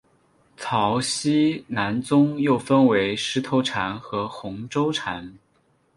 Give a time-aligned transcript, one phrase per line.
[0.57, 5.37] 曹溪南宗又分为石头禅和洪州禅。